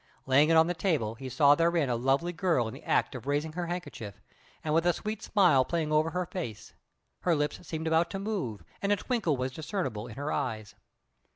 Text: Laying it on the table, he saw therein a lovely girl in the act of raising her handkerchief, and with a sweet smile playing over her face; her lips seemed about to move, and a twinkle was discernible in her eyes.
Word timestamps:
Laying 0.25 0.49
it 0.49 0.57
on 0.57 0.65
the 0.65 0.73
table, 0.73 1.13
he 1.13 1.29
saw 1.29 1.53
therein 1.53 1.87
a 1.87 1.95
lovely 1.95 2.33
girl 2.33 2.67
in 2.67 2.73
the 2.73 2.83
act 2.83 3.13
of 3.13 3.27
raising 3.27 3.53
her 3.53 3.67
handkerchief, 3.67 4.19
and 4.63 4.73
with 4.73 4.87
a 4.87 4.93
sweet 4.93 5.21
smile 5.21 5.63
playing 5.63 5.91
over 5.91 6.09
her 6.09 6.25
face; 6.25 6.73
her 7.19 7.35
lips 7.35 7.59
seemed 7.67 7.85
about 7.85 8.09
to 8.09 8.17
move, 8.17 8.63
and 8.81 8.91
a 8.91 8.95
twinkle 8.95 9.37
was 9.37 9.51
discernible 9.51 10.07
in 10.07 10.15
her 10.15 10.31
eyes. 10.31 10.73